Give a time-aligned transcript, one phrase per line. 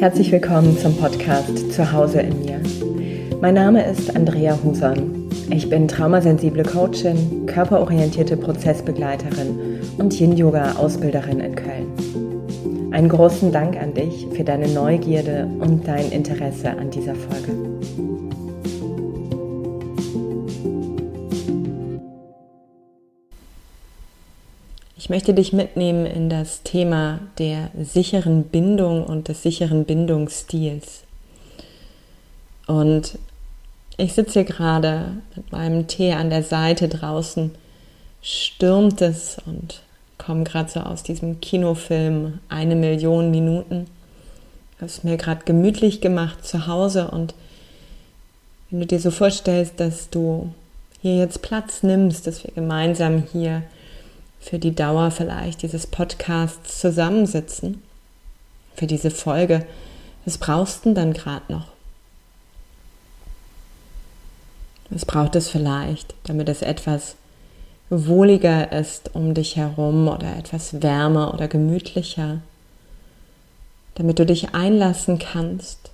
[0.00, 2.58] Herzlich willkommen zum Podcast Zuhause in mir.
[3.42, 5.28] Mein Name ist Andrea Huson.
[5.50, 12.92] Ich bin traumasensible Coachin, körperorientierte Prozessbegleiterin und Yin-Yoga-Ausbilderin in Köln.
[12.92, 17.69] Einen großen Dank an dich für deine Neugierde und dein Interesse an dieser Folge.
[25.10, 31.02] Möchte dich mitnehmen in das Thema der sicheren Bindung und des sicheren Bindungsstils.
[32.68, 33.18] Und
[33.96, 37.50] ich sitze hier gerade mit meinem Tee an der Seite draußen,
[38.22, 39.82] stürmt es und
[40.16, 43.88] komme gerade so aus diesem Kinofilm eine Million Minuten.
[44.76, 47.34] Habe es mir gerade gemütlich gemacht zu Hause und
[48.70, 50.54] wenn du dir so vorstellst, dass du
[51.02, 53.64] hier jetzt Platz nimmst, dass wir gemeinsam hier
[54.40, 57.82] für die Dauer vielleicht dieses Podcasts zusammensitzen,
[58.74, 59.66] für diese Folge.
[60.24, 61.68] Was brauchst du denn dann gerade noch?
[64.88, 67.16] Was braucht es vielleicht, damit es etwas
[67.90, 72.40] wohliger ist um dich herum oder etwas wärmer oder gemütlicher,
[73.96, 75.90] damit du dich einlassen kannst.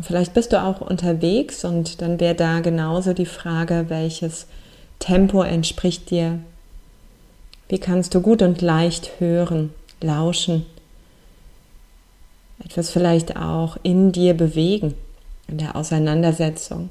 [0.00, 4.46] Vielleicht bist du auch unterwegs und dann wäre da genauso die Frage, welches
[4.98, 6.40] Tempo entspricht dir?
[7.68, 10.66] Wie kannst du gut und leicht hören, lauschen,
[12.64, 14.94] etwas vielleicht auch in dir bewegen,
[15.46, 16.90] in der Auseinandersetzung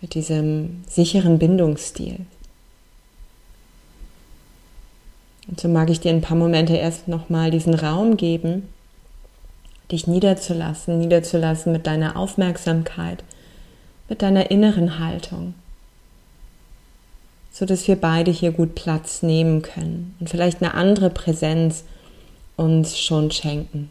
[0.00, 2.26] mit diesem sicheren Bindungsstil?
[5.48, 8.68] Und so mag ich dir ein paar Momente erst nochmal diesen Raum geben,
[9.92, 13.22] dich niederzulassen, niederzulassen mit deiner Aufmerksamkeit,
[14.08, 15.54] mit deiner inneren Haltung
[17.58, 21.84] so dass wir beide hier gut Platz nehmen können und vielleicht eine andere Präsenz
[22.54, 23.90] uns schon schenken.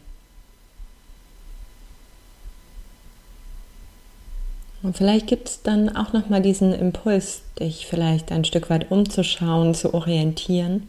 [4.84, 8.92] Und vielleicht gibt es dann auch noch mal diesen Impuls, dich vielleicht ein Stück weit
[8.92, 10.86] umzuschauen, zu orientieren.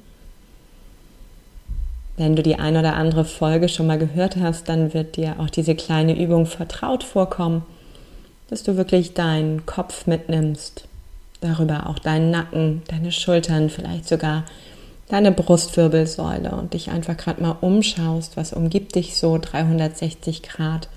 [2.15, 5.49] Wenn du die ein oder andere Folge schon mal gehört hast, dann wird dir auch
[5.49, 7.63] diese kleine Übung vertraut vorkommen,
[8.51, 10.86] dass du wirklich deinen Kopf mitnimmst
[11.47, 14.43] darüber auch deinen Nacken, deine Schultern, vielleicht sogar
[15.09, 20.89] deine Brustwirbelsäule und dich einfach gerade mal umschaust, was umgibt dich so 360 Grad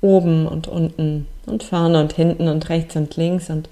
[0.00, 3.68] oben und unten und vorne und hinten und rechts und links und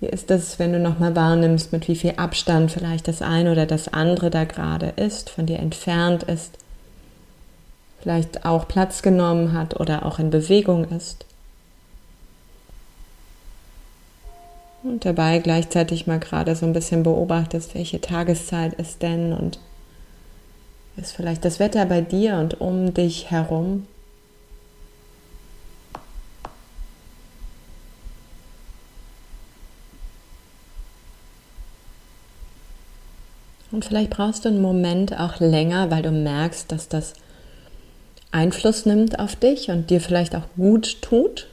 [0.00, 3.66] wie ist das, wenn du nochmal wahrnimmst, mit wie viel Abstand vielleicht das eine oder
[3.66, 6.58] das andere da gerade ist, von dir entfernt ist,
[8.00, 11.24] vielleicht auch Platz genommen hat oder auch in Bewegung ist.
[14.82, 19.58] Und dabei gleichzeitig mal gerade so ein bisschen beobachtest, welche Tageszeit ist denn und
[20.96, 23.86] ist vielleicht das Wetter bei dir und um dich herum.
[33.70, 37.14] Und vielleicht brauchst du einen Moment auch länger, weil du merkst, dass das
[38.30, 41.46] Einfluss nimmt auf dich und dir vielleicht auch gut tut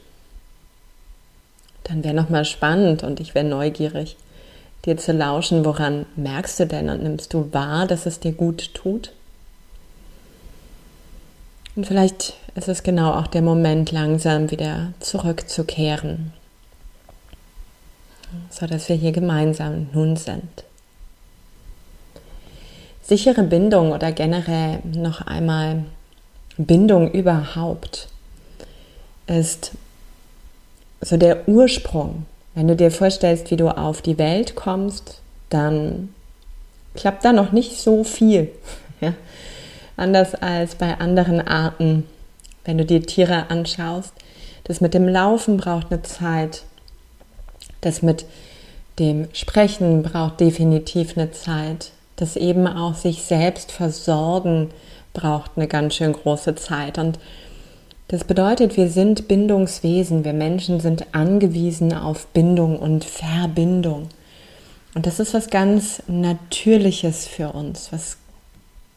[1.90, 4.16] dann wäre nochmal spannend und ich wäre neugierig,
[4.84, 8.72] dir zu lauschen, woran merkst du denn und nimmst du wahr, dass es dir gut
[8.74, 9.12] tut?
[11.74, 16.32] Und vielleicht ist es genau auch der Moment, langsam wieder zurückzukehren,
[18.50, 20.64] sodass wir hier gemeinsam nun sind.
[23.02, 25.84] Sichere Bindung oder generell noch einmal
[26.56, 28.08] Bindung überhaupt
[29.26, 29.72] ist
[31.00, 32.26] so der Ursprung.
[32.54, 36.10] Wenn du dir vorstellst, wie du auf die Welt kommst, dann
[36.94, 38.50] klappt da noch nicht so viel.
[39.02, 39.14] Ja?
[39.96, 42.04] Anders als bei anderen Arten,
[42.66, 44.12] wenn du dir Tiere anschaust.
[44.64, 46.64] Das mit dem Laufen braucht eine Zeit.
[47.80, 48.26] Das mit
[48.98, 51.92] dem Sprechen braucht definitiv eine Zeit.
[52.16, 54.68] Das eben auch sich selbst versorgen
[55.14, 56.98] braucht eine ganz schön große Zeit.
[56.98, 57.18] Und
[58.10, 64.08] das bedeutet, wir sind Bindungswesen, wir Menschen sind angewiesen auf Bindung und Verbindung.
[64.96, 68.16] Und das ist was ganz Natürliches für uns, was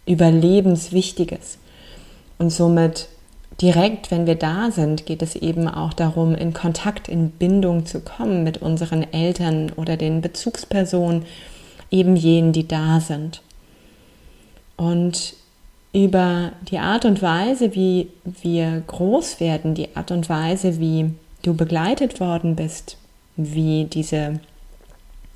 [0.08, 1.60] Überlebenswichtiges.
[2.40, 3.08] Und somit
[3.62, 8.00] direkt, wenn wir da sind, geht es eben auch darum, in Kontakt, in Bindung zu
[8.00, 11.26] kommen mit unseren Eltern oder den Bezugspersonen,
[11.92, 13.44] eben jenen, die da sind.
[14.76, 15.36] Und
[15.94, 21.12] über die Art und Weise, wie wir groß werden, die Art und Weise, wie
[21.44, 22.98] du begleitet worden bist,
[23.38, 24.40] wie diese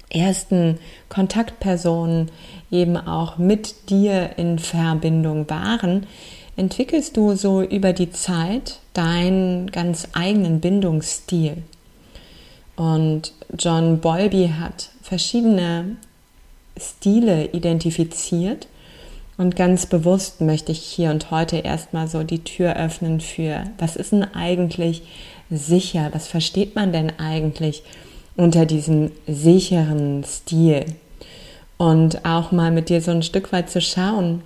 [0.10, 2.32] ersten Kontaktpersonen
[2.72, 6.08] eben auch mit dir in Verbindung waren,
[6.56, 11.64] entwickelst du so über die Zeit deinen ganz eigenen Bindungsstil.
[12.76, 15.98] Und John Bowlby hat verschiedene
[16.78, 18.68] Stile identifiziert
[19.38, 23.96] und ganz bewusst möchte ich hier und heute erstmal so die Tür öffnen für, was
[23.96, 25.04] ist denn eigentlich
[25.50, 26.10] sicher?
[26.12, 27.84] Was versteht man denn eigentlich
[28.36, 30.86] unter diesem sicheren Stil?
[31.78, 34.42] Und auch mal mit dir so ein Stück weit zu schauen,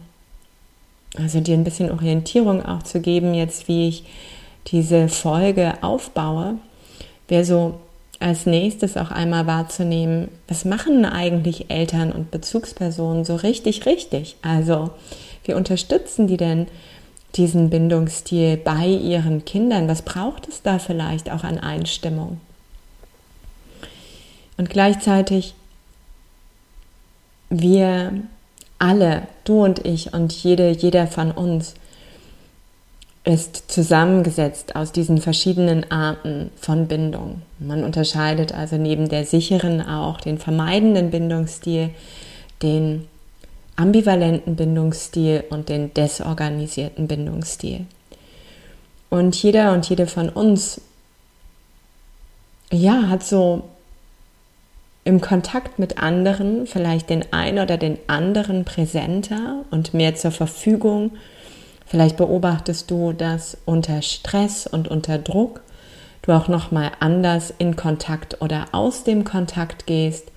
[1.17, 4.03] also dir ein bisschen Orientierung auch zu geben, jetzt wie ich
[4.67, 6.55] diese Folge aufbaue,
[7.29, 7.79] wäre so
[8.21, 14.35] als nächstes auch einmal wahrzunehmen, was machen eigentlich Eltern und Bezugspersonen so richtig, richtig?
[14.41, 14.91] Also,
[15.43, 16.67] wie unterstützen die denn
[17.35, 19.87] diesen Bindungsstil bei ihren Kindern?
[19.87, 22.39] Was braucht es da vielleicht auch an Einstimmung?
[24.57, 25.55] Und gleichzeitig,
[27.49, 28.13] wir
[28.77, 31.75] alle, du und ich und jede, jeder von uns,
[33.23, 37.43] ist zusammengesetzt aus diesen verschiedenen Arten von Bindung.
[37.59, 41.91] Man unterscheidet also neben der sicheren auch den vermeidenden Bindungsstil,
[42.63, 43.07] den
[43.75, 47.85] ambivalenten Bindungsstil und den desorganisierten Bindungsstil.
[49.09, 50.81] Und jeder und jede von uns,
[52.71, 53.63] ja, hat so
[55.03, 61.11] im Kontakt mit anderen vielleicht den einen oder den anderen präsenter und mehr zur Verfügung
[61.91, 65.59] Vielleicht beobachtest du, dass unter Stress und unter Druck
[66.21, 70.31] du auch noch mal anders in Kontakt oder aus dem Kontakt gehst.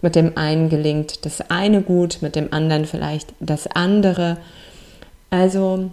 [0.00, 4.38] Mit dem einen gelingt das eine gut, mit dem anderen vielleicht das andere.
[5.28, 5.90] Also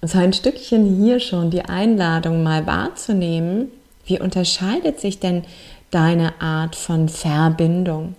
[0.00, 3.72] so ein Stückchen hier schon die Einladung mal wahrzunehmen,
[4.04, 5.42] wie unterscheidet sich denn
[5.90, 8.14] deine Art von Verbindung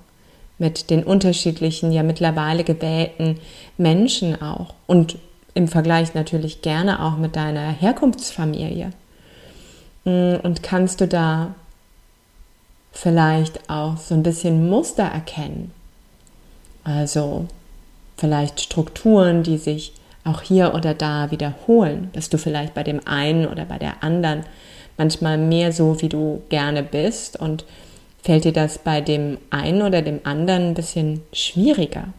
[0.57, 3.39] mit den unterschiedlichen, ja mittlerweile gewählten
[3.77, 5.17] Menschen auch und
[5.57, 8.91] im Vergleich natürlich gerne auch mit deiner Herkunftsfamilie.
[10.05, 11.55] Mm, und kannst du da
[12.91, 15.71] vielleicht auch so ein bisschen Muster erkennen?
[16.83, 17.47] Also
[18.17, 19.93] vielleicht Strukturen, die sich
[20.23, 24.43] auch hier oder da wiederholen, dass du vielleicht bei dem einen oder bei der anderen
[24.95, 27.65] manchmal mehr so, wie du gerne bist und
[28.21, 32.09] fällt dir das bei dem einen oder dem anderen ein bisschen schwieriger.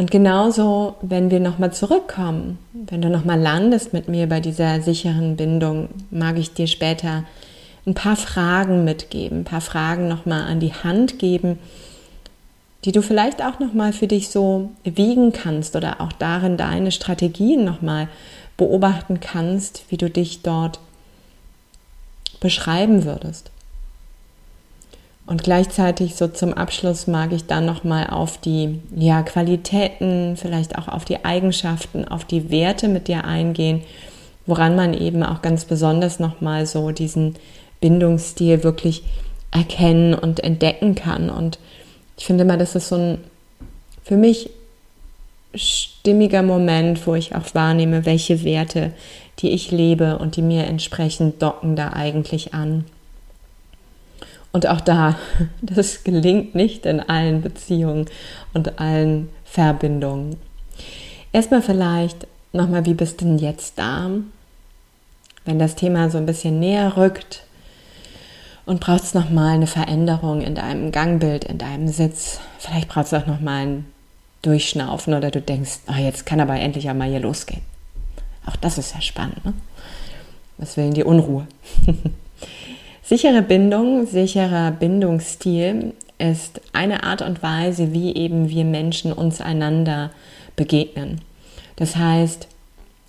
[0.00, 5.36] Und genauso, wenn wir nochmal zurückkommen, wenn du nochmal landest mit mir bei dieser sicheren
[5.36, 7.24] Bindung, mag ich dir später
[7.84, 11.58] ein paar Fragen mitgeben, ein paar Fragen nochmal an die Hand geben,
[12.86, 17.62] die du vielleicht auch nochmal für dich so wiegen kannst oder auch darin deine Strategien
[17.66, 18.08] nochmal
[18.56, 20.80] beobachten kannst, wie du dich dort
[22.40, 23.50] beschreiben würdest.
[25.30, 30.88] Und gleichzeitig so zum Abschluss mag ich dann nochmal auf die ja, Qualitäten, vielleicht auch
[30.88, 33.82] auf die Eigenschaften, auf die Werte mit dir eingehen,
[34.44, 37.36] woran man eben auch ganz besonders nochmal so diesen
[37.80, 39.04] Bindungsstil wirklich
[39.52, 41.30] erkennen und entdecken kann.
[41.30, 41.60] Und
[42.18, 43.18] ich finde mal, das ist so ein
[44.02, 44.50] für mich
[45.54, 48.90] stimmiger Moment, wo ich auch wahrnehme, welche Werte,
[49.38, 52.84] die ich lebe und die mir entsprechend docken da eigentlich an.
[54.52, 55.16] Und auch da,
[55.62, 58.06] das gelingt nicht in allen Beziehungen
[58.52, 60.36] und allen Verbindungen.
[61.32, 64.10] Erstmal vielleicht nochmal, wie bist denn jetzt da?
[65.44, 67.44] Wenn das Thema so ein bisschen näher rückt
[68.66, 72.40] und brauchst nochmal eine Veränderung in deinem Gangbild, in deinem Sitz.
[72.58, 73.84] Vielleicht brauchst du auch nochmal ein
[74.42, 77.62] Durchschnaufen oder du denkst, oh, jetzt kann aber endlich einmal hier losgehen.
[78.46, 79.44] Auch das ist ja spannend.
[79.44, 79.54] Ne?
[80.58, 81.46] Was will denn die Unruhe?
[83.10, 90.12] Sichere Bindung, sicherer Bindungsstil ist eine Art und Weise, wie eben wir Menschen uns einander
[90.54, 91.20] begegnen.
[91.74, 92.46] Das heißt,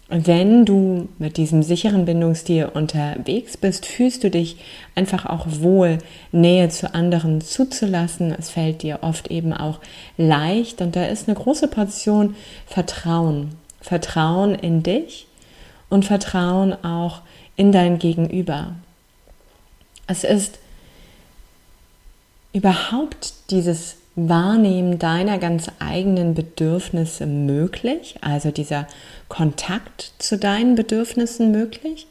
[0.09, 4.57] wenn du mit diesem sicheren Bindungsstil unterwegs bist, fühlst du dich
[4.95, 5.99] einfach auch wohl,
[6.31, 8.33] Nähe zu anderen zuzulassen.
[8.35, 9.81] Es fällt dir oft eben auch
[10.17, 13.49] leicht und da ist eine große Portion Vertrauen.
[13.81, 15.27] Vertrauen in dich
[15.89, 17.21] und Vertrauen auch
[17.55, 18.73] in dein Gegenüber.
[20.07, 20.59] Es ist
[22.53, 28.87] überhaupt dieses Wahrnehmen deiner ganz eigenen Bedürfnisse möglich, also dieser
[29.29, 32.07] Kontakt zu deinen Bedürfnissen möglich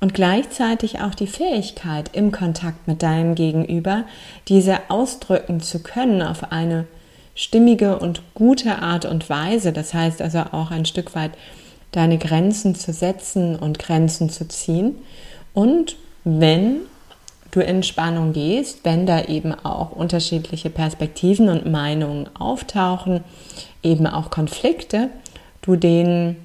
[0.00, 4.04] und gleichzeitig auch die Fähigkeit im Kontakt mit deinem Gegenüber,
[4.48, 6.86] diese ausdrücken zu können auf eine
[7.34, 9.72] stimmige und gute Art und Weise.
[9.72, 11.32] Das heißt also auch ein Stück weit
[11.90, 14.96] deine Grenzen zu setzen und Grenzen zu ziehen
[15.54, 16.80] und wenn
[17.52, 23.22] du in Spannung gehst, wenn da eben auch unterschiedliche Perspektiven und Meinungen auftauchen,
[23.82, 25.10] eben auch Konflikte,
[25.60, 26.36] du denen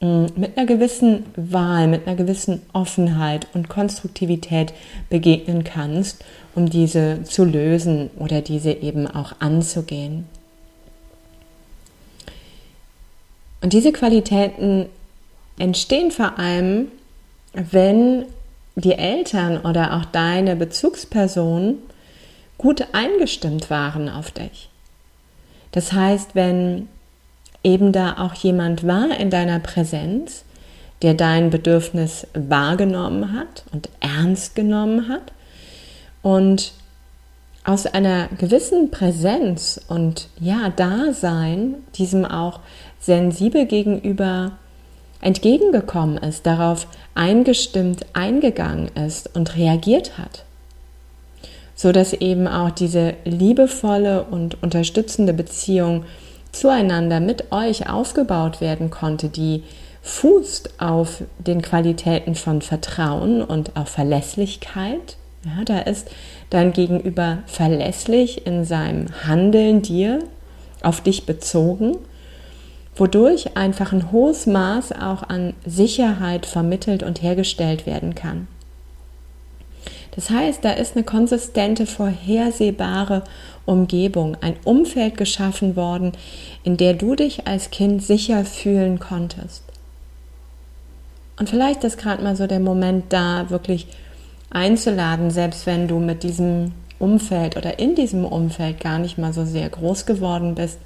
[0.00, 4.74] mm, mit einer gewissen Wahl, mit einer gewissen Offenheit und Konstruktivität
[5.08, 10.26] begegnen kannst, um diese zu lösen oder diese eben auch anzugehen.
[13.62, 14.86] Und diese Qualitäten
[15.58, 16.88] entstehen vor allem,
[17.54, 18.26] wenn
[18.74, 21.78] die Eltern oder auch deine Bezugsperson
[22.58, 24.68] gut eingestimmt waren auf dich.
[25.72, 26.88] Das heißt, wenn
[27.64, 30.44] eben da auch jemand war in deiner Präsenz,
[31.02, 35.32] der dein Bedürfnis wahrgenommen hat und ernst genommen hat
[36.22, 36.72] und
[37.64, 42.60] aus einer gewissen Präsenz und ja, Dasein diesem auch
[42.98, 44.52] sensibel gegenüber
[45.22, 50.44] entgegengekommen ist, darauf eingestimmt eingegangen ist und reagiert hat.
[51.74, 56.04] So dass eben auch diese liebevolle und unterstützende Beziehung
[56.52, 59.62] zueinander mit euch aufgebaut werden konnte, die
[60.02, 65.16] fußt auf den Qualitäten von Vertrauen und auch Verlässlichkeit.
[65.44, 66.10] Ja, da ist
[66.50, 70.20] dein Gegenüber verlässlich in seinem Handeln dir
[70.82, 71.96] auf dich bezogen
[72.96, 78.48] wodurch einfach ein hohes Maß auch an Sicherheit vermittelt und hergestellt werden kann.
[80.14, 83.24] Das heißt, da ist eine konsistente, vorhersehbare
[83.64, 86.12] Umgebung, ein Umfeld geschaffen worden,
[86.64, 89.62] in der du dich als Kind sicher fühlen konntest.
[91.38, 93.86] Und vielleicht ist gerade mal so der Moment da, wirklich
[94.50, 99.46] einzuladen, selbst wenn du mit diesem Umfeld oder in diesem Umfeld gar nicht mal so
[99.46, 100.78] sehr groß geworden bist,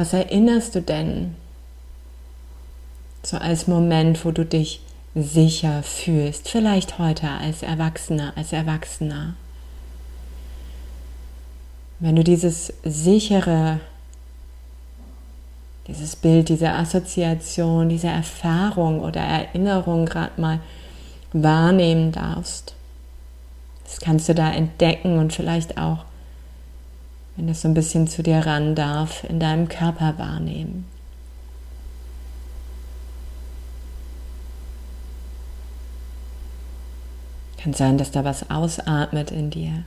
[0.00, 1.34] was erinnerst du denn
[3.22, 4.80] so als Moment, wo du dich
[5.14, 6.48] sicher fühlst?
[6.48, 9.34] Vielleicht heute als Erwachsener, als Erwachsener.
[11.98, 13.80] Wenn du dieses sichere,
[15.86, 20.60] dieses Bild, diese Assoziation, diese Erfahrung oder Erinnerung gerade mal
[21.34, 22.74] wahrnehmen darfst,
[23.84, 26.06] das kannst du da entdecken und vielleicht auch
[27.36, 30.84] wenn es so ein bisschen zu dir ran darf, in deinem Körper wahrnehmen.
[37.62, 39.84] Kann sein, dass da was ausatmet in dir.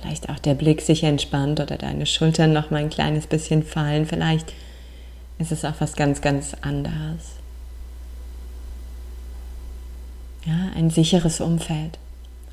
[0.00, 4.06] Vielleicht auch der Blick sich entspannt oder deine Schultern noch mal ein kleines bisschen fallen.
[4.06, 4.52] Vielleicht
[5.38, 7.36] ist es auch was ganz, ganz anderes.
[10.44, 11.98] Ja, ein sicheres Umfeld,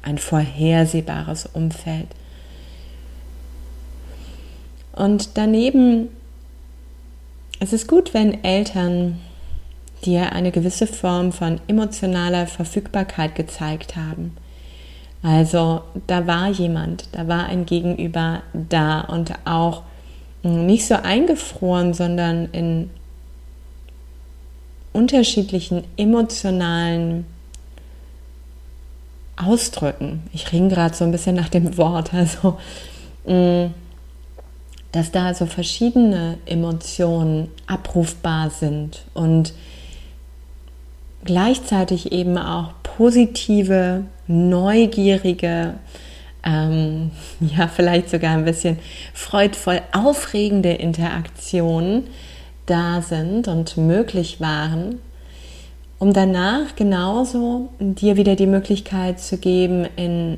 [0.01, 2.07] ein vorhersehbares Umfeld
[4.95, 6.09] und daneben
[7.59, 9.19] ist es gut, wenn Eltern
[10.03, 14.35] dir eine gewisse Form von emotionaler Verfügbarkeit gezeigt haben.
[15.23, 19.81] Also da war jemand, da war ein Gegenüber da und auch
[20.43, 22.91] nicht so eingefroren, sondern in
[24.93, 27.25] unterschiedlichen emotionalen
[29.35, 30.23] Ausdrücken.
[30.31, 32.13] Ich ringe gerade so ein bisschen nach dem Wort.
[32.13, 32.57] Also
[33.25, 33.71] mh,
[34.95, 39.53] dass da so verschiedene Emotionen abrufbar sind und
[41.25, 45.73] gleichzeitig eben auch positive, neugierige,
[46.45, 47.11] ähm,
[47.41, 48.79] ja vielleicht sogar ein bisschen
[49.13, 52.07] freudvoll aufregende Interaktionen
[52.65, 54.99] da sind und möglich waren,
[55.99, 60.37] um danach genauso dir wieder die Möglichkeit zu geben, in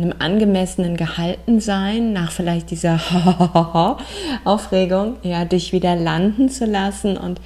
[0.00, 3.00] einem angemessenen Gehaltensein, nach vielleicht dieser
[4.44, 7.40] Aufregung, ja, dich wieder landen zu lassen und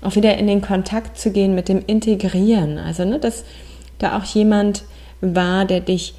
[0.00, 2.78] auch wieder in den Kontakt zu gehen mit dem Integrieren.
[2.78, 3.44] Also, ne, dass
[3.98, 4.84] da auch jemand
[5.20, 6.14] war, der dich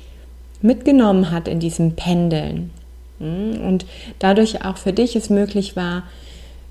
[0.61, 2.71] mitgenommen hat in diesem Pendeln.
[3.19, 3.85] Hm, und
[4.19, 6.03] dadurch auch für dich es möglich war,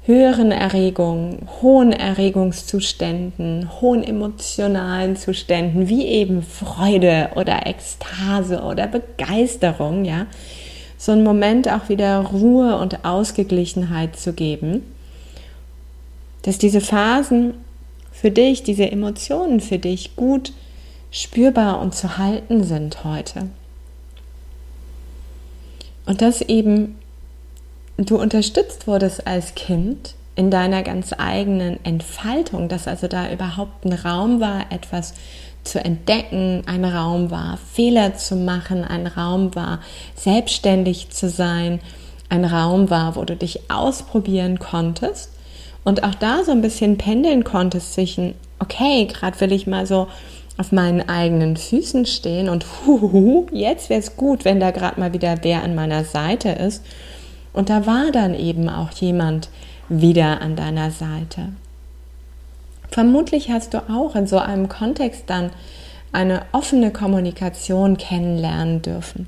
[0.09, 10.27] höheren Erregungen, hohen Erregungszuständen, hohen emotionalen Zuständen, wie eben Freude oder Ekstase oder Begeisterung, ja,
[10.97, 14.83] so einen Moment auch wieder Ruhe und Ausgeglichenheit zu geben,
[16.41, 17.53] dass diese Phasen
[18.11, 20.55] für dich, diese Emotionen für dich gut
[21.11, 23.51] spürbar und zu halten sind heute.
[26.07, 26.97] Und dass eben
[28.07, 33.93] du unterstützt wurdest als Kind in deiner ganz eigenen Entfaltung, dass also da überhaupt ein
[33.93, 35.15] Raum war, etwas
[35.65, 39.81] zu entdecken, ein Raum war, Fehler zu machen, ein Raum war,
[40.15, 41.81] selbstständig zu sein,
[42.29, 45.31] ein Raum war, wo du dich ausprobieren konntest
[45.85, 50.09] Und auch da so ein bisschen pendeln konntest zwischen, okay, gerade will ich mal so
[50.57, 55.13] auf meinen eigenen Füßen stehen und huhuhu, jetzt wäre es gut, wenn da gerade mal
[55.13, 56.85] wieder wer an meiner Seite ist.
[57.59, 59.49] Und da war dann eben auch jemand
[59.89, 61.49] wieder an deiner Seite.
[62.89, 65.51] Vermutlich hast du auch in so einem Kontext dann
[66.13, 69.27] eine offene Kommunikation kennenlernen dürfen.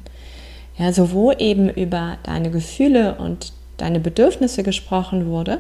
[0.79, 5.59] Ja, so wo eben über deine Gefühle und deine Bedürfnisse gesprochen wurde,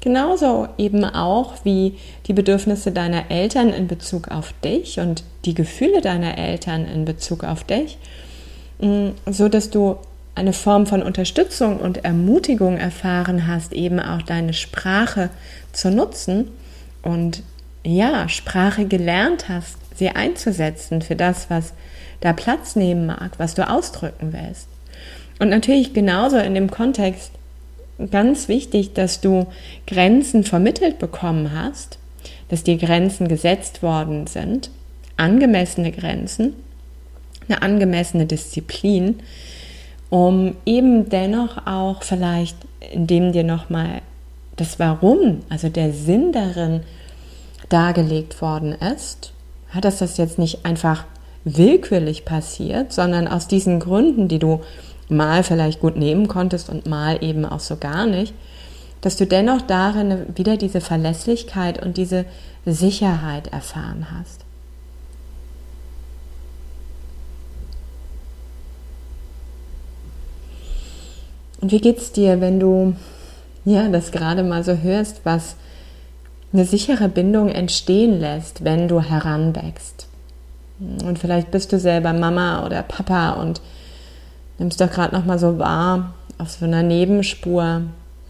[0.00, 6.00] genauso eben auch wie die Bedürfnisse deiner Eltern in Bezug auf dich und die Gefühle
[6.00, 7.96] deiner Eltern in Bezug auf dich,
[8.80, 9.98] mm, so dass du
[10.38, 15.30] eine Form von Unterstützung und Ermutigung erfahren hast, eben auch deine Sprache
[15.72, 16.48] zu nutzen
[17.02, 17.42] und
[17.84, 21.72] ja, Sprache gelernt hast, sie einzusetzen für das, was
[22.20, 24.68] da Platz nehmen mag, was du ausdrücken willst.
[25.40, 27.32] Und natürlich genauso in dem Kontext
[28.10, 29.46] ganz wichtig, dass du
[29.86, 31.98] Grenzen vermittelt bekommen hast,
[32.48, 34.70] dass dir Grenzen gesetzt worden sind,
[35.16, 36.54] angemessene Grenzen,
[37.48, 39.20] eine angemessene Disziplin,
[40.10, 42.56] um eben dennoch auch vielleicht,
[42.92, 44.02] indem dir nochmal
[44.56, 46.80] das Warum, also der Sinn darin
[47.68, 49.32] dargelegt worden ist,
[49.80, 51.04] dass das jetzt nicht einfach
[51.44, 54.60] willkürlich passiert, sondern aus diesen Gründen, die du
[55.08, 58.34] mal vielleicht gut nehmen konntest und mal eben auch so gar nicht,
[59.00, 62.24] dass du dennoch darin wieder diese Verlässlichkeit und diese
[62.66, 64.44] Sicherheit erfahren hast.
[71.60, 72.94] Und wie geht's dir, wenn du
[73.64, 75.56] ja das gerade mal so hörst, was
[76.52, 80.06] eine sichere Bindung entstehen lässt, wenn du heranwächst?
[80.80, 83.60] Und vielleicht bist du selber Mama oder Papa und
[84.58, 87.82] nimmst doch gerade noch mal so wahr auf so einer Nebenspur.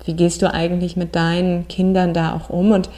[0.04, 2.73] Wie gehst du eigentlich mit deinen Kindern da auch um?
[2.73, 2.88] Und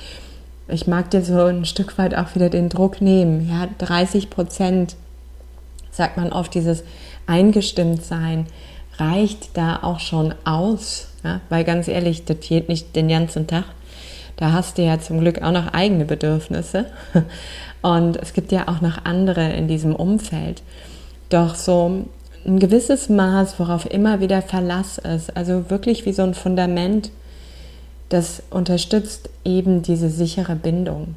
[0.68, 3.48] ich mag dir so ein Stück weit auch wieder den Druck nehmen.
[3.50, 4.94] Ja, 30 Prozent,
[5.90, 6.84] sagt man oft, dieses
[7.26, 8.46] Eingestimmtsein
[9.00, 11.08] reicht da auch schon aus.
[11.24, 11.40] Ja?
[11.48, 13.64] Weil ganz ehrlich, das geht nicht den ganzen Tag.
[14.36, 16.86] Da hast du ja zum Glück auch noch eigene Bedürfnisse.
[17.82, 20.62] Und es gibt ja auch noch andere in diesem Umfeld.
[21.28, 22.04] Doch so
[22.46, 27.10] ein gewisses Maß, worauf immer wieder Verlass ist, also wirklich wie so ein Fundament,
[28.08, 31.14] das unterstützt eben diese sichere Bindung.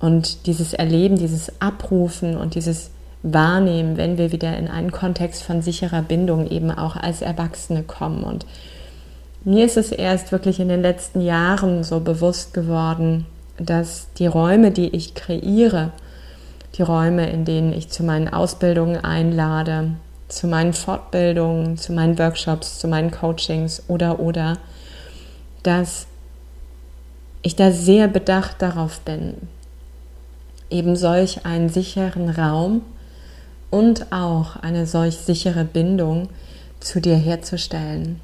[0.00, 2.90] Und dieses Erleben, dieses Abrufen und dieses
[3.22, 8.22] Wahrnehmen, wenn wir wieder in einen Kontext von sicherer Bindung eben auch als Erwachsene kommen.
[8.22, 8.46] Und
[9.44, 13.26] mir ist es erst wirklich in den letzten Jahren so bewusst geworden,
[13.58, 15.90] dass die Räume, die ich kreiere,
[16.76, 19.92] die Räume, in denen ich zu meinen Ausbildungen einlade,
[20.28, 24.58] zu meinen Fortbildungen, zu meinen Workshops, zu meinen Coachings oder oder,
[25.62, 26.06] dass
[27.42, 29.34] ich da sehr bedacht darauf bin,
[30.70, 32.82] eben solch einen sicheren Raum
[33.70, 36.28] und auch eine solch sichere Bindung
[36.80, 38.20] zu dir herzustellen.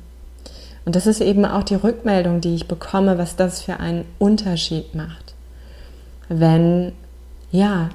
[0.84, 4.94] Und das ist eben auch die Rückmeldung, die ich bekomme, was das für einen Unterschied
[4.94, 5.34] macht.
[6.28, 6.92] Wenn,
[7.50, 7.90] ja,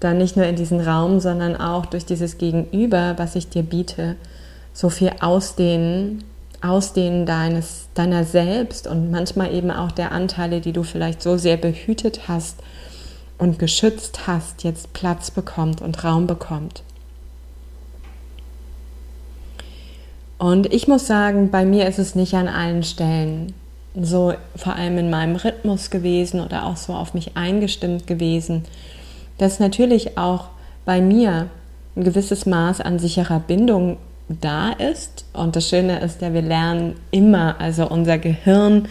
[0.00, 4.16] dann nicht nur in diesen Raum, sondern auch durch dieses Gegenüber, was ich dir biete,
[4.72, 6.24] so viel ausdehnen,
[6.60, 11.56] ausdehnen deines, deiner selbst und manchmal eben auch der Anteile, die du vielleicht so sehr
[11.56, 12.56] behütet hast
[13.42, 16.84] und geschützt hast, jetzt Platz bekommt und Raum bekommt.
[20.38, 23.52] Und ich muss sagen, bei mir ist es nicht an allen Stellen
[24.00, 28.62] so vor allem in meinem Rhythmus gewesen oder auch so auf mich eingestimmt gewesen,
[29.38, 30.50] dass natürlich auch
[30.84, 31.48] bei mir
[31.96, 33.96] ein gewisses Maß an sicherer Bindung
[34.28, 35.24] da ist.
[35.32, 38.86] Und das Schöne ist ja, wir lernen immer, also unser Gehirn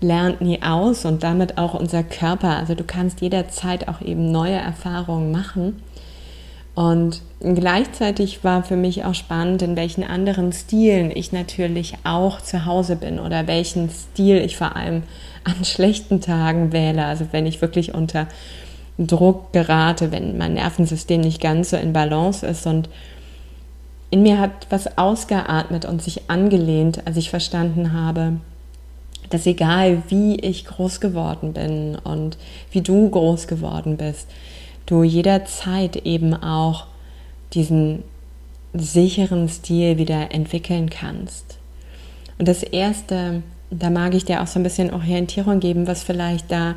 [0.00, 2.56] lernt nie aus und damit auch unser Körper.
[2.56, 5.82] Also du kannst jederzeit auch eben neue Erfahrungen machen.
[6.74, 12.66] Und gleichzeitig war für mich auch spannend, in welchen anderen Stilen ich natürlich auch zu
[12.66, 15.04] Hause bin oder welchen Stil ich vor allem
[15.44, 17.04] an schlechten Tagen wähle.
[17.04, 18.26] Also wenn ich wirklich unter
[18.98, 22.88] Druck gerate, wenn mein Nervensystem nicht ganz so in Balance ist und
[24.10, 28.34] in mir hat was ausgeatmet und sich angelehnt, als ich verstanden habe,
[29.30, 32.36] dass egal wie ich groß geworden bin und
[32.70, 34.28] wie du groß geworden bist,
[34.86, 36.86] du jederzeit eben auch
[37.52, 38.02] diesen
[38.74, 41.58] sicheren Stil wieder entwickeln kannst.
[42.38, 46.50] Und das Erste, da mag ich dir auch so ein bisschen Orientierung geben, was vielleicht
[46.50, 46.74] da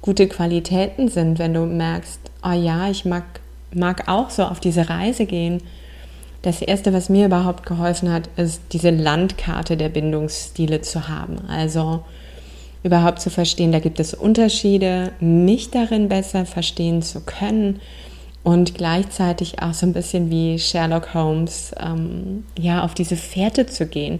[0.00, 3.24] gute Qualitäten sind, wenn du merkst, oh ja, ich mag,
[3.74, 5.62] mag auch so auf diese Reise gehen.
[6.42, 11.36] Das Erste, was mir überhaupt geholfen hat, ist diese Landkarte der Bindungsstile zu haben.
[11.48, 12.02] Also
[12.82, 17.80] überhaupt zu verstehen, da gibt es Unterschiede, mich darin besser verstehen zu können
[18.42, 23.86] und gleichzeitig auch so ein bisschen wie Sherlock Holmes, ähm, ja, auf diese Fährte zu
[23.86, 24.18] gehen,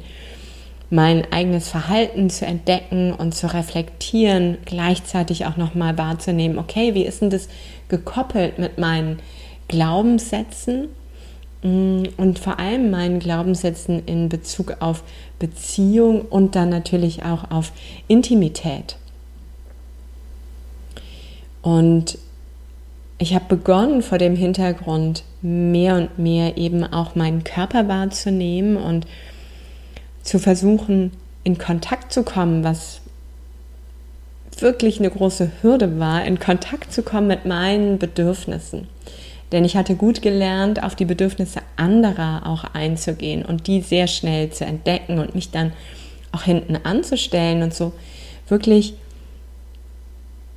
[0.90, 7.20] mein eigenes Verhalten zu entdecken und zu reflektieren, gleichzeitig auch nochmal wahrzunehmen, okay, wie ist
[7.20, 7.48] denn das
[7.88, 9.18] gekoppelt mit meinen
[9.66, 10.88] Glaubenssätzen
[11.62, 15.04] und vor allem meinen Glaubenssätzen in Bezug auf
[15.38, 17.72] Beziehung und dann natürlich auch auf
[18.08, 18.96] Intimität.
[21.62, 22.18] Und
[23.18, 29.06] ich habe begonnen vor dem Hintergrund mehr und mehr eben auch meinen Körper wahrzunehmen und
[30.24, 31.12] zu versuchen,
[31.44, 33.00] in Kontakt zu kommen, was
[34.58, 38.88] wirklich eine große Hürde war, in Kontakt zu kommen mit meinen Bedürfnissen.
[39.52, 44.50] Denn ich hatte gut gelernt, auf die Bedürfnisse anderer auch einzugehen und die sehr schnell
[44.50, 45.72] zu entdecken und mich dann
[46.32, 47.92] auch hinten anzustellen und so
[48.48, 48.94] wirklich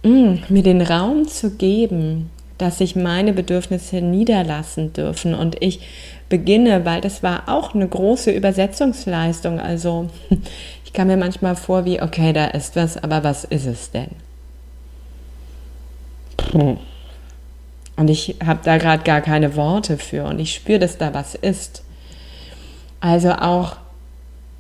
[0.04, 5.82] mh, mm, mir den Raum zu geben, dass sich meine Bedürfnisse niederlassen dürfen und ich
[6.30, 9.60] beginne, weil das war auch eine große Übersetzungsleistung.
[9.60, 10.10] Also
[10.86, 14.12] ich kam mir manchmal vor wie, okay, da ist was, aber was ist es denn?
[17.98, 21.36] Und ich habe da gerade gar keine Worte für und ich spüre, dass da was
[21.36, 21.84] ist.
[23.00, 23.78] Also auch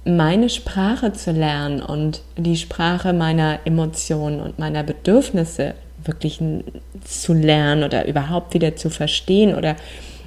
[0.05, 6.39] meine Sprache zu lernen und die Sprache meiner Emotionen und meiner Bedürfnisse wirklich
[7.03, 9.75] zu lernen oder überhaupt wieder zu verstehen oder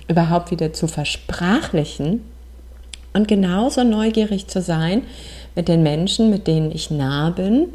[0.08, 2.24] überhaupt wieder zu versprachlichen
[3.12, 5.02] und genauso neugierig zu sein
[5.54, 7.68] mit den Menschen, mit denen ich nah bin.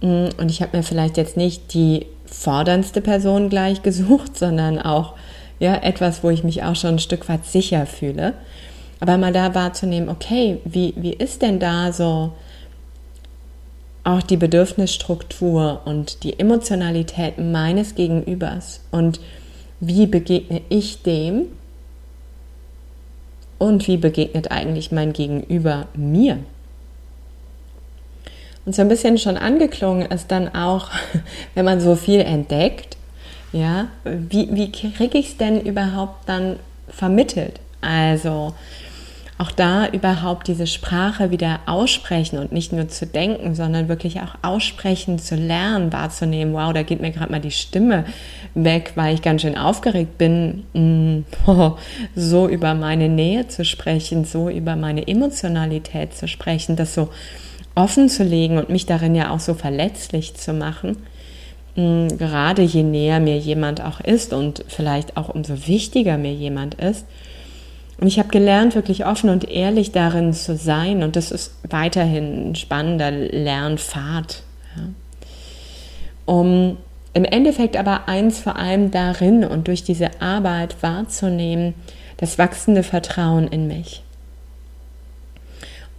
[0.00, 5.14] Und ich habe mir vielleicht jetzt nicht die forderndste Person gleich gesucht, sondern auch
[5.58, 8.34] ja, etwas, wo ich mich auch schon ein Stück weit sicher fühle.
[9.00, 12.32] Aber mal da wahrzunehmen, okay, wie, wie ist denn da so
[14.04, 19.20] auch die Bedürfnisstruktur und die Emotionalität meines Gegenübers und
[19.80, 21.46] wie begegne ich dem
[23.58, 26.38] und wie begegnet eigentlich mein Gegenüber mir?
[28.64, 30.90] Und so ein bisschen schon angeklungen ist dann auch,
[31.54, 32.96] wenn man so viel entdeckt,
[33.52, 36.56] ja, wie, wie kriege ich es denn überhaupt dann
[36.88, 37.60] vermittelt?
[37.82, 38.54] Also
[39.42, 44.36] auch da überhaupt diese Sprache wieder aussprechen und nicht nur zu denken, sondern wirklich auch
[44.42, 48.04] aussprechen, zu lernen, wahrzunehmen, wow, da geht mir gerade mal die Stimme
[48.54, 51.24] weg, weil ich ganz schön aufgeregt bin, mm,
[52.14, 57.08] so über meine Nähe zu sprechen, so über meine Emotionalität zu sprechen, das so
[57.74, 60.98] offen zu legen und mich darin ja auch so verletzlich zu machen,
[61.74, 67.06] gerade je näher mir jemand auch ist und vielleicht auch umso wichtiger mir jemand ist.
[67.98, 72.50] Und ich habe gelernt, wirklich offen und ehrlich darin zu sein und das ist weiterhin
[72.50, 74.42] ein spannender Lernpfad.
[74.76, 74.82] Ja.
[76.26, 76.76] Um
[77.14, 81.74] im Endeffekt aber eins vor allem darin und durch diese Arbeit wahrzunehmen,
[82.16, 84.02] das wachsende Vertrauen in mich.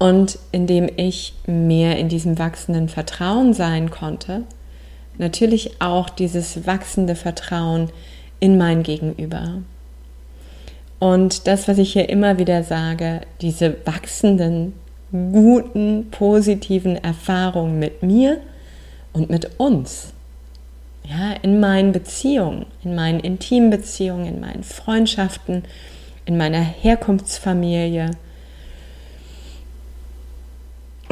[0.04, 4.44] Und indem ich mehr in diesem wachsenden Vertrauen sein konnte,
[5.18, 7.89] natürlich auch dieses wachsende Vertrauen
[8.42, 9.62] in mein Gegenüber.
[11.00, 14.74] Und das, was ich hier immer wieder sage, diese wachsenden,
[15.13, 18.42] guten, positiven Erfahrungen mit mir
[19.13, 20.12] und mit uns.
[21.06, 25.63] Ja, in meinen Beziehungen, in meinen intimen Beziehungen, in meinen Freundschaften,
[26.26, 28.12] in meiner Herkunftsfamilie,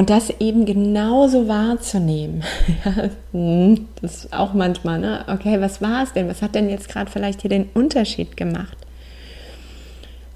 [0.02, 2.44] und das eben genauso wahrzunehmen.
[3.34, 5.24] Hm, das ist auch manchmal, ne?
[5.28, 6.28] Okay, was war es denn?
[6.28, 8.76] Was hat denn jetzt gerade vielleicht hier den Unterschied gemacht?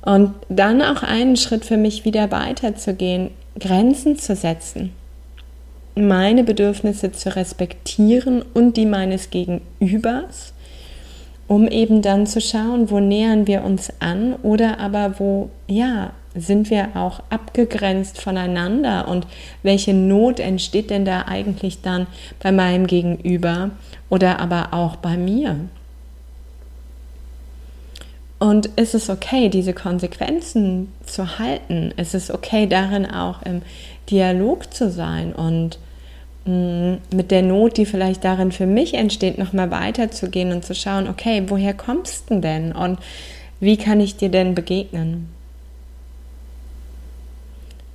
[0.04, 4.92] Und dann auch einen Schritt für mich wieder weiterzugehen, Grenzen zu setzen,
[5.96, 10.54] meine Bedürfnisse zu respektieren und die meines Gegenübers,
[11.48, 16.70] um eben dann zu schauen, wo nähern wir uns an oder aber wo, ja, sind
[16.70, 19.26] wir auch abgegrenzt voneinander und
[19.64, 22.08] welche Not entsteht denn da eigentlich dann
[22.42, 23.72] bei meinem Gegenüber
[24.10, 25.58] oder aber auch bei mir?
[28.38, 31.94] Und ist es okay, diese Konsequenzen zu halten?
[31.96, 33.62] Ist es okay, darin auch im
[34.10, 35.80] Dialog zu sein und
[36.46, 41.08] mm, mit der Not, die vielleicht darin für mich entsteht, nochmal weiterzugehen und zu schauen,
[41.08, 43.00] okay, woher kommst du denn und
[43.62, 45.35] wie kann ich dir denn begegnen?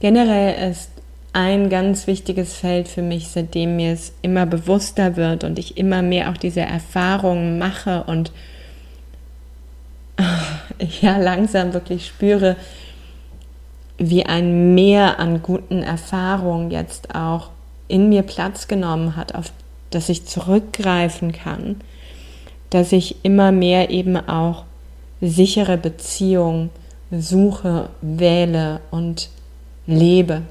[0.01, 0.91] Generell ist
[1.33, 6.03] ein ganz wichtiges Feld für mich, seitdem mir es immer bewusster wird und ich immer
[6.03, 8.33] mehr auch diese Erfahrungen mache und
[11.01, 12.57] ja langsam wirklich spüre,
[13.99, 17.51] wie ein Mehr an guten Erfahrungen jetzt auch
[17.87, 19.53] in mir Platz genommen hat, auf
[19.91, 21.81] das ich zurückgreifen kann,
[22.71, 24.65] dass ich immer mehr eben auch
[25.21, 26.71] sichere Beziehungen
[27.11, 29.29] suche, wähle und
[29.91, 30.43] lebe.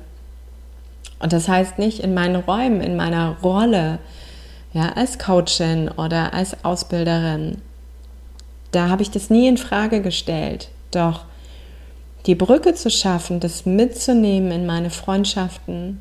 [1.19, 3.99] Und das heißt nicht in meinen Räumen, in meiner Rolle,
[4.73, 7.61] ja, als Coachin oder als Ausbilderin.
[8.71, 10.69] Da habe ich das nie in Frage gestellt.
[10.91, 11.25] Doch
[12.25, 15.99] die Brücke zu schaffen, das mitzunehmen in meine Freundschaften,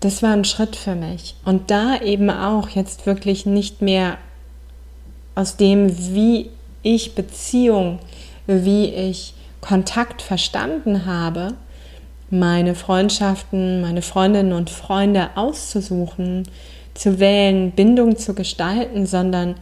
[0.00, 1.34] das war ein Schritt für mich.
[1.44, 4.18] Und da eben auch jetzt wirklich nicht mehr
[5.34, 6.50] aus dem, wie
[6.82, 7.98] ich Beziehung,
[8.46, 11.54] wie ich Kontakt verstanden habe,
[12.30, 16.44] meine Freundschaften, meine Freundinnen und Freunde auszusuchen,
[16.94, 19.54] zu wählen, Bindung zu gestalten, sondern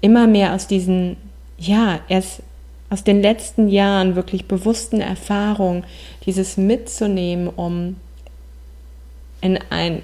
[0.00, 1.16] immer mehr aus diesen,
[1.58, 2.42] ja, erst
[2.88, 5.84] aus den letzten Jahren wirklich bewussten Erfahrungen,
[6.24, 7.96] dieses mitzunehmen, um
[9.40, 10.02] in ein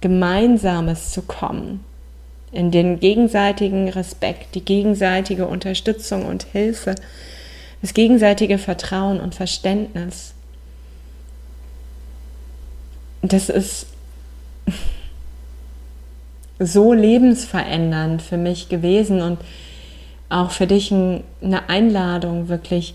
[0.00, 1.84] Gemeinsames zu kommen,
[2.52, 6.96] in den gegenseitigen Respekt, die gegenseitige Unterstützung und Hilfe,
[7.86, 10.34] das gegenseitige Vertrauen und Verständnis.
[13.22, 13.86] Das ist
[16.58, 19.38] so lebensverändernd für mich gewesen und
[20.28, 22.94] auch für dich eine Einladung, wirklich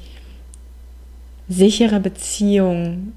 [1.48, 3.14] sichere Beziehungen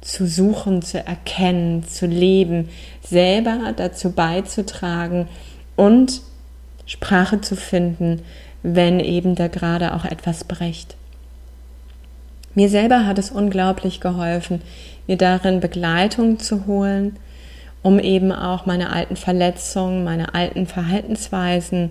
[0.00, 2.70] zu suchen, zu erkennen, zu leben,
[3.02, 5.28] selber dazu beizutragen
[5.76, 6.22] und
[6.86, 8.22] Sprache zu finden,
[8.62, 10.96] wenn eben da gerade auch etwas bricht.
[12.54, 14.62] Mir selber hat es unglaublich geholfen,
[15.06, 17.16] mir darin Begleitung zu holen,
[17.82, 21.90] um eben auch meine alten Verletzungen, meine alten Verhaltensweisen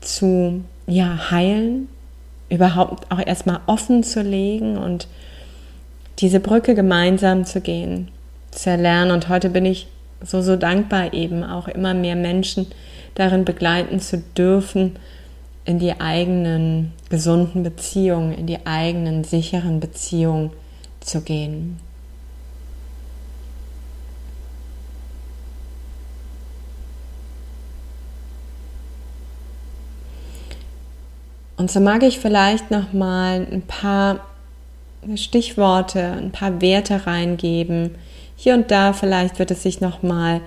[0.00, 1.88] zu ja, heilen,
[2.50, 5.08] überhaupt auch erstmal offen zu legen und
[6.18, 8.08] diese Brücke gemeinsam zu gehen,
[8.50, 9.12] zu erlernen.
[9.12, 9.88] Und heute bin ich
[10.22, 12.66] so, so dankbar, eben auch immer mehr Menschen
[13.14, 14.96] darin begleiten zu dürfen,
[15.64, 20.50] in die eigenen gesunden Beziehungen, in die eigenen sicheren Beziehungen
[21.00, 21.78] zu gehen.
[31.56, 34.26] Und so mag ich vielleicht noch mal ein paar
[35.14, 37.94] Stichworte, ein paar Werte reingeben.
[38.36, 40.40] Hier und da vielleicht wird es sich nochmal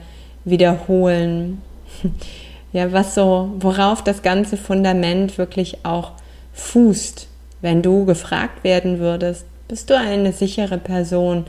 [0.43, 1.62] wiederholen.
[2.73, 6.12] Ja, was so, worauf das ganze Fundament wirklich auch
[6.53, 7.27] fußt.
[7.62, 11.45] Wenn du gefragt werden würdest, bist du eine sichere Person?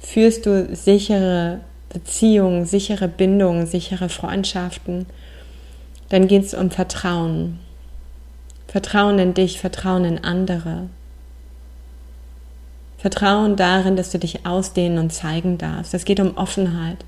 [0.00, 5.06] Führst du sichere Beziehungen, sichere Bindungen, sichere Freundschaften?
[6.08, 7.58] Dann geht es um Vertrauen.
[8.66, 10.88] Vertrauen in dich, Vertrauen in andere.
[12.98, 15.94] Vertrauen darin, dass du dich ausdehnen und zeigen darfst.
[15.94, 16.98] Es geht um Offenheit.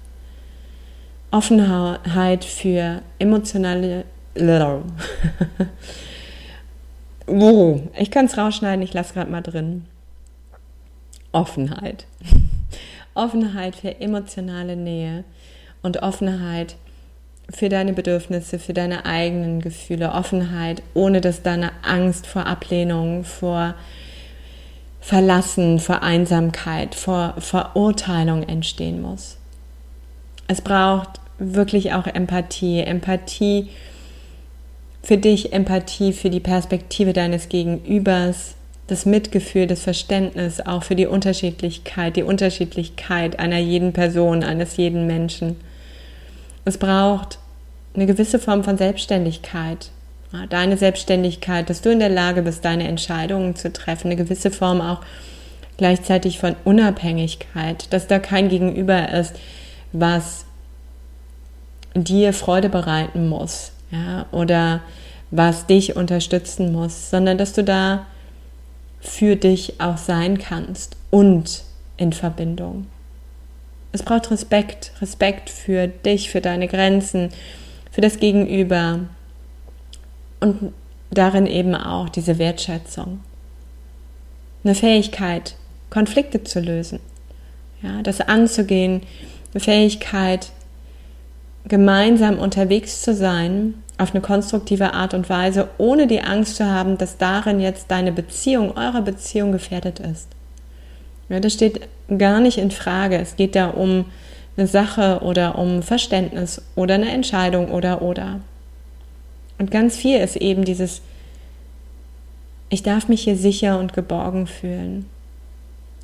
[1.30, 4.04] Offenheit für emotionale.
[7.26, 9.86] oh, ich kann es rausschneiden, ich lasse gerade mal drin.
[11.32, 12.06] Offenheit.
[13.14, 15.24] Offenheit für emotionale Nähe
[15.82, 16.76] und Offenheit
[17.52, 20.12] für deine Bedürfnisse, für deine eigenen Gefühle.
[20.12, 23.74] Offenheit, ohne dass deine Angst vor Ablehnung, vor
[25.00, 29.39] Verlassen, vor Einsamkeit, vor Verurteilung entstehen muss.
[30.50, 32.80] Es braucht wirklich auch Empathie.
[32.80, 33.68] Empathie
[35.00, 38.56] für dich, Empathie für die Perspektive deines Gegenübers,
[38.88, 45.06] das Mitgefühl, das Verständnis auch für die Unterschiedlichkeit, die Unterschiedlichkeit einer jeden Person, eines jeden
[45.06, 45.54] Menschen.
[46.64, 47.38] Es braucht
[47.94, 49.92] eine gewisse Form von Selbstständigkeit,
[50.48, 54.80] deine Selbstständigkeit, dass du in der Lage bist, deine Entscheidungen zu treffen, eine gewisse Form
[54.80, 55.02] auch
[55.76, 59.36] gleichzeitig von Unabhängigkeit, dass da kein Gegenüber ist,
[59.92, 60.44] was
[61.94, 64.80] dir Freude bereiten muss, ja, oder
[65.30, 68.06] was dich unterstützen muss, sondern dass du da
[69.00, 71.62] für dich auch sein kannst und
[71.96, 72.86] in Verbindung.
[73.92, 77.30] Es braucht Respekt, Respekt für dich, für deine Grenzen,
[77.90, 79.00] für das Gegenüber,
[80.40, 80.72] und
[81.10, 83.20] darin eben auch diese Wertschätzung.
[84.64, 85.54] Eine Fähigkeit,
[85.90, 87.00] Konflikte zu lösen,
[87.82, 89.02] ja, das anzugehen,
[89.56, 90.50] Fähigkeit,
[91.66, 96.96] gemeinsam unterwegs zu sein, auf eine konstruktive Art und Weise, ohne die Angst zu haben,
[96.96, 100.28] dass darin jetzt deine Beziehung, eure Beziehung gefährdet ist.
[101.28, 101.80] Ja, das steht
[102.16, 103.16] gar nicht in Frage.
[103.18, 104.06] Es geht da um
[104.56, 108.40] eine Sache oder um Verständnis oder eine Entscheidung oder oder.
[109.58, 111.02] Und ganz viel ist eben dieses,
[112.70, 115.06] ich darf mich hier sicher und geborgen fühlen.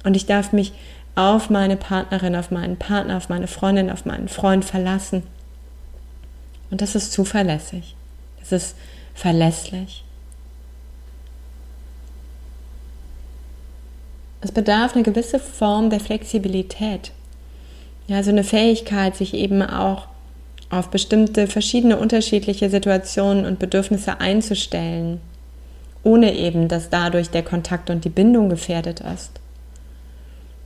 [0.04, 0.72] Und ich darf mich
[1.16, 5.24] auf meine Partnerin, auf meinen Partner, auf meine Freundin, auf meinen Freund verlassen.
[6.70, 7.96] Und das ist zuverlässig.
[8.38, 8.76] Das ist
[9.14, 10.04] verlässlich.
[14.42, 17.12] Es bedarf eine gewisse Form der Flexibilität.
[18.06, 20.06] Ja, so eine Fähigkeit, sich eben auch
[20.68, 25.20] auf bestimmte verschiedene unterschiedliche Situationen und Bedürfnisse einzustellen,
[26.02, 29.40] ohne eben, dass dadurch der Kontakt und die Bindung gefährdet ist.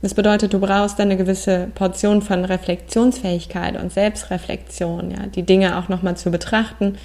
[0.01, 5.89] Das bedeutet, du brauchst eine gewisse Portion von Reflexionsfähigkeit und Selbstreflexion, ja, die Dinge auch
[5.89, 6.97] nochmal zu betrachten,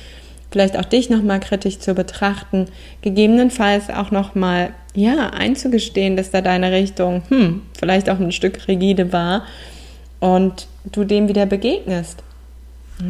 [0.51, 2.67] vielleicht auch dich nochmal kritisch zu betrachten,
[3.03, 9.13] gegebenenfalls auch nochmal, ja, einzugestehen, dass da deine Richtung, hm, vielleicht auch ein Stück rigide
[9.13, 9.45] war
[10.19, 12.23] und du dem wieder begegnest.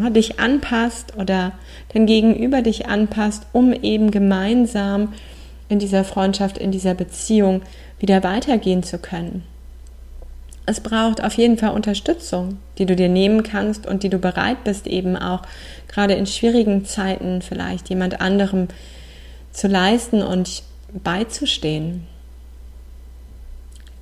[0.01, 1.53] Ja, dich anpasst oder
[1.95, 5.13] dein Gegenüber dich anpasst, um eben gemeinsam
[5.69, 7.63] in dieser Freundschaft, in dieser Beziehung
[8.01, 9.45] wieder weitergehen zu können
[10.67, 14.65] es braucht auf jeden Fall Unterstützung, die du dir nehmen kannst und die du bereit
[14.65, 15.43] bist, eben auch
[15.89, 18.67] gerade in schwierigen Zeiten vielleicht jemand anderem
[19.53, 22.07] zu leisten und beizustehen.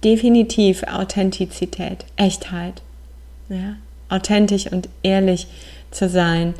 [0.02, 2.82] Definitiv Authentizität, Echtheit.
[3.50, 3.76] Ja?
[4.08, 5.46] Authentisch und ehrlich
[5.90, 6.54] zu sein,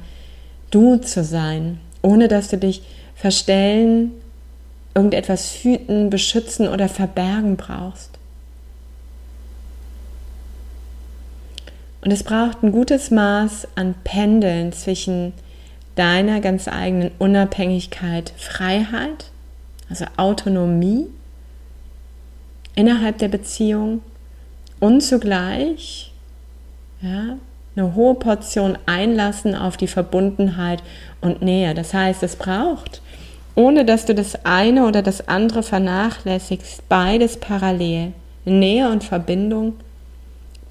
[0.71, 2.83] du zu sein, ohne dass du dich
[3.15, 4.13] verstellen,
[4.95, 8.19] irgendetwas hüten, beschützen oder verbergen brauchst.
[12.05, 15.33] Und es braucht ein gutes Maß an Pendeln zwischen
[15.95, 19.31] deiner ganz eigenen Unabhängigkeit, Freiheit,
[19.89, 21.07] also Autonomie
[22.75, 24.03] innerhalb der Beziehung
[24.81, 26.13] und zugleich
[27.01, 27.37] ja,
[27.75, 30.83] eine hohe Portion Einlassen auf die Verbundenheit
[31.23, 31.73] und Nähe.
[31.73, 33.01] Das heißt, es braucht,
[33.55, 38.13] ohne dass du das eine oder das andere vernachlässigst, beides parallel,
[38.45, 39.75] Nähe und Verbindung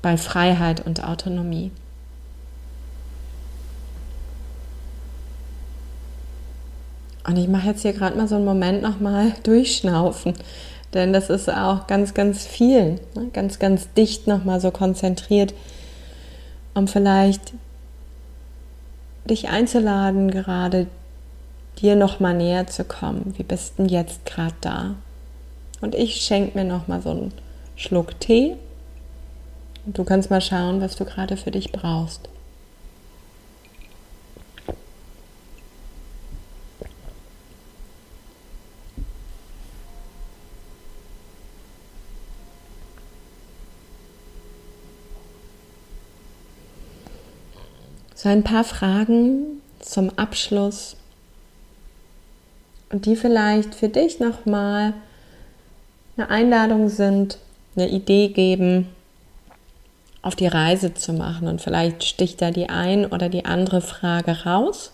[0.03, 1.71] bei Freiheit und Autonomie.
[7.25, 10.35] Und ich mache jetzt hier gerade mal so einen Moment nochmal durchschnaufen,
[10.93, 13.29] denn das ist auch ganz, ganz viel, ne?
[13.31, 15.55] ganz, ganz dicht nochmal so konzentriert,
[16.75, 17.53] um vielleicht
[19.25, 20.87] dich einzuladen, gerade
[21.79, 23.33] dir nochmal näher zu kommen.
[23.37, 24.95] Wie bist denn jetzt gerade da?
[25.79, 27.33] Und ich schenke mir nochmal so einen
[27.77, 28.57] Schluck Tee
[29.85, 32.29] und du kannst mal schauen, was du gerade für dich brauchst.
[48.15, 50.95] So ein paar Fragen zum Abschluss
[52.89, 54.93] und die vielleicht für dich nochmal
[56.15, 57.37] eine Einladung sind,
[57.75, 58.87] eine Idee geben,
[60.23, 61.47] auf die Reise zu machen.
[61.47, 64.91] Und vielleicht sticht da die ein oder die andere Frage raus.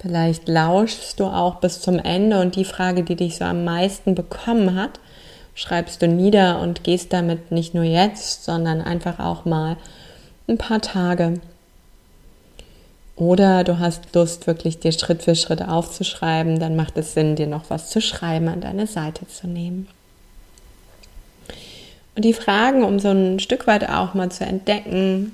[0.00, 4.14] Vielleicht lauschst du auch bis zum Ende und die Frage, die dich so am meisten
[4.14, 5.00] bekommen hat,
[5.54, 9.76] schreibst du nieder und gehst damit nicht nur jetzt, sondern einfach auch mal
[10.48, 11.40] ein paar Tage.
[13.16, 17.46] Oder du hast Lust, wirklich dir Schritt für Schritt aufzuschreiben, dann macht es Sinn, dir
[17.46, 19.88] noch was zu schreiben, an deine Seite zu nehmen.
[22.16, 25.32] Und die Fragen, um so ein Stück weit auch mal zu entdecken,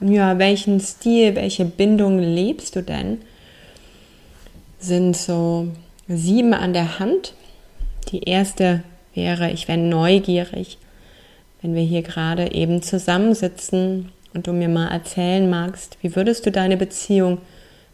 [0.00, 3.22] ja, welchen Stil, welche Bindung lebst du denn,
[4.78, 5.68] sind so
[6.06, 7.32] sieben an der Hand.
[8.10, 8.82] Die erste
[9.14, 10.76] wäre, ich wäre neugierig,
[11.62, 16.50] wenn wir hier gerade eben zusammensitzen und du mir mal erzählen magst, wie würdest du
[16.50, 17.38] deine Beziehung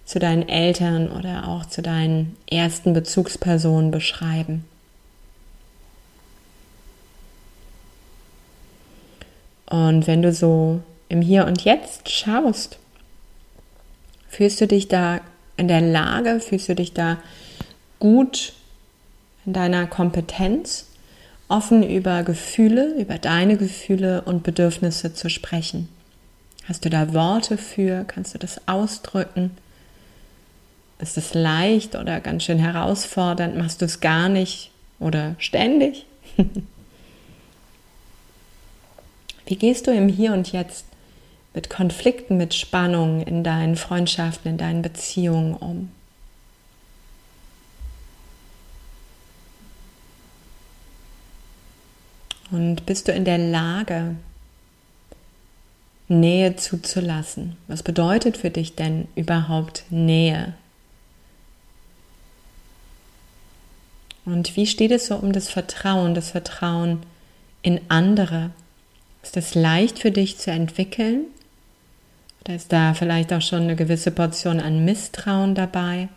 [0.05, 4.65] zu deinen Eltern oder auch zu deinen ersten Bezugspersonen beschreiben?
[9.71, 12.79] Und wenn du so im Hier und Jetzt schaust,
[14.29, 15.21] fühlst du dich da
[15.57, 17.19] in der Lage, fühlst du dich da
[17.99, 18.53] gut
[19.47, 20.87] in deiner Kompetenz,
[21.49, 25.89] offen über Gefühle, über deine Gefühle und Bedürfnisse zu sprechen?
[26.65, 28.05] Hast du da Worte für?
[28.05, 29.53] Kannst du das ausdrücken?
[30.99, 33.57] Ist es leicht oder ganz schön herausfordernd?
[33.57, 36.07] Machst du es gar nicht oder ständig?
[39.51, 40.87] Wie gehst du im Hier und Jetzt
[41.55, 45.91] mit Konflikten, mit Spannungen in deinen Freundschaften, in deinen Beziehungen um?
[52.53, 54.15] Und bist du in der Lage,
[56.07, 57.57] Nähe zuzulassen?
[57.67, 60.55] Was bedeutet für dich denn überhaupt Nähe?
[64.25, 67.03] Und wie steht es so um das Vertrauen, das Vertrauen
[67.63, 68.53] in andere,
[69.23, 71.27] Ist das leicht für dich zu entwickeln?
[72.43, 76.09] Oder ist da vielleicht auch schon eine gewisse Portion an Misstrauen dabei?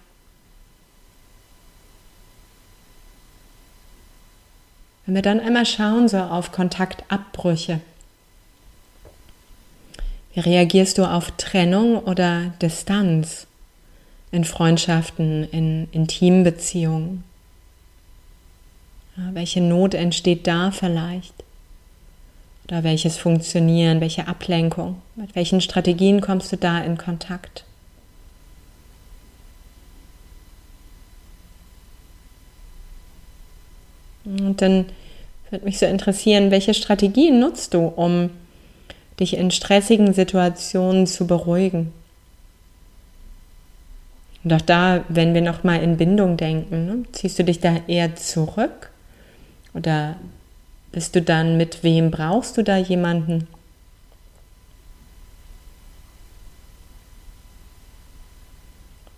[5.05, 7.81] Wenn wir dann einmal schauen, so auf Kontaktabbrüche.
[10.33, 13.45] Wie reagierst du auf Trennung oder Distanz
[14.31, 17.23] in Freundschaften, in intimen Beziehungen?
[19.17, 21.42] Ja, welche Not entsteht da vielleicht?
[22.68, 25.01] Oder welches Funktionieren, welche Ablenkung?
[25.16, 27.66] Mit welchen Strategien kommst du da in Kontakt?
[34.26, 34.86] Und dann
[35.49, 38.30] würde mich so interessieren, welche Strategien nutzt du, um
[39.20, 41.91] dich in stressigen Situationen zu beruhigen?
[44.43, 48.16] Und auch da, wenn wir nochmal in Bindung denken, ne, ziehst du dich da eher
[48.16, 48.89] zurück
[49.74, 50.16] oder
[50.93, 53.47] bist du dann mit wem brauchst du da jemanden?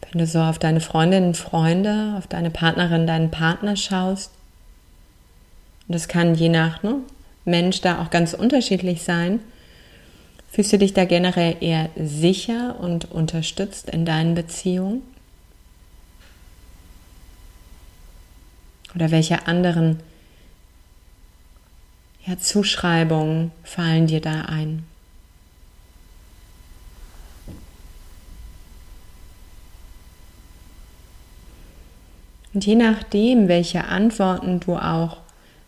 [0.02, 4.32] Wenn du so auf deine Freundinnen, Freunde, auf deine Partnerin, deinen Partner schaust,
[5.88, 7.02] und das kann je nach ne,
[7.44, 9.42] Mensch da auch ganz unterschiedlich sein.
[10.50, 15.02] Fühlst du dich da generell eher sicher und unterstützt in deinen Beziehungen?
[18.96, 20.00] Oder welche anderen
[22.26, 24.84] ja, Zuschreibungen fallen dir da ein?
[32.54, 35.18] Und je nachdem, welche Antworten du auch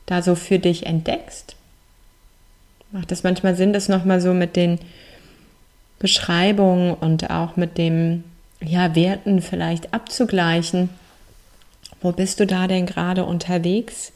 [0.06, 1.56] da so für dich entdeckst.
[2.92, 4.80] Macht es manchmal Sinn, das nochmal so mit den
[6.00, 8.24] Beschreibungen und auch mit dem
[8.62, 10.90] ja, Werten vielleicht abzugleichen.
[12.02, 14.14] Wo bist du da denn gerade unterwegs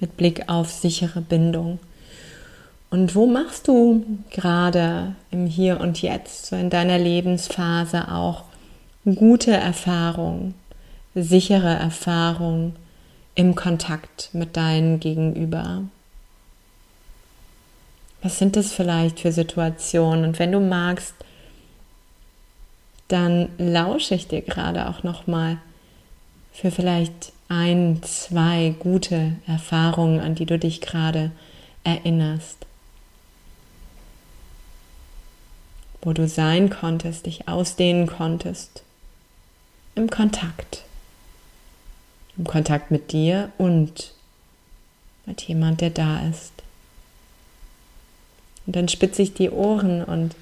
[0.00, 1.78] mit Blick auf sichere Bindung?
[2.90, 8.44] Und wo machst du gerade im Hier und Jetzt, so in deiner Lebensphase auch
[9.04, 10.54] gute Erfahrungen,
[11.14, 12.76] sichere Erfahrungen,
[13.34, 15.82] im Kontakt mit deinem Gegenüber?
[18.20, 20.24] Was sind das vielleicht für Situationen?
[20.24, 21.14] Und wenn du magst,
[23.06, 25.58] dann lausche ich dir gerade auch noch mal
[26.52, 31.30] für vielleicht ein, zwei gute Erfahrungen, an die du dich gerade
[31.84, 32.66] erinnerst.
[36.02, 38.82] Wo du sein konntest, dich ausdehnen konntest
[39.94, 40.84] im Kontakt
[42.38, 44.12] im Kontakt mit dir und
[45.26, 46.52] mit jemand, der da ist.
[48.64, 50.36] Und dann spitze ich die Ohren und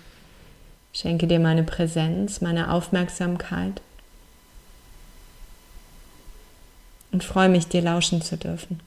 [0.93, 3.81] schenke dir meine Präsenz, meine Aufmerksamkeit
[7.13, 8.81] und freue mich, dir lauschen zu dürfen.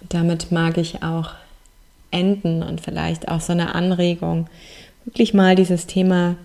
[0.00, 1.30] Und damit mag ich auch
[2.10, 4.48] enden und vielleicht auch so eine Anregung
[5.04, 6.36] wirklich mal dieses Thema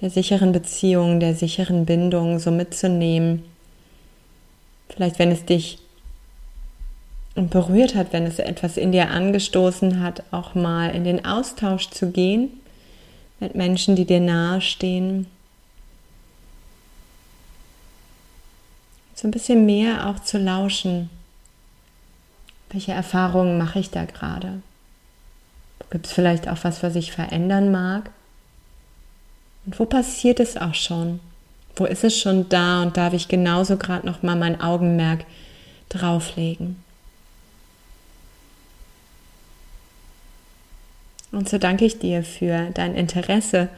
[0.00, 3.42] der sicheren Beziehung, der sicheren Bindung so mitzunehmen.
[4.88, 5.78] Vielleicht, wenn es dich
[7.34, 12.10] berührt hat, wenn es etwas in dir angestoßen hat, auch mal in den Austausch zu
[12.10, 12.50] gehen
[13.40, 15.26] mit Menschen, die dir nahestehen.
[19.14, 21.10] So ein bisschen mehr auch zu lauschen.
[22.70, 24.60] Welche Erfahrungen mache ich da gerade?
[25.90, 28.10] Gibt es vielleicht auch was, was ich verändern mag?
[29.64, 31.20] Und wo passiert es auch schon?
[31.76, 35.24] Wo ist es schon da und darf ich genauso gerade noch mal mein Augenmerk
[35.88, 36.82] drauflegen?
[41.32, 43.68] Und so danke ich dir für dein Interesse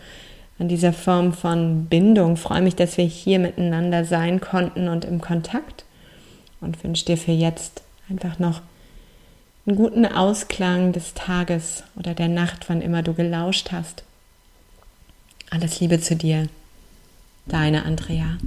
[0.58, 2.36] an dieser Form von Bindung.
[2.36, 5.84] Freue mich, dass wir hier miteinander sein konnten und im Kontakt
[6.60, 8.60] und wünsche dir für jetzt einfach noch
[9.66, 14.02] einen guten Ausklang des Tages oder der Nacht, wann immer du gelauscht hast.
[15.50, 16.48] Alles Liebe zu dir,
[17.46, 18.38] deine Andrea.